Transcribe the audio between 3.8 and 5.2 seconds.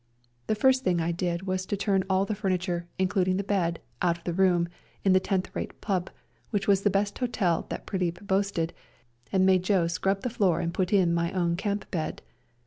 out of the room in the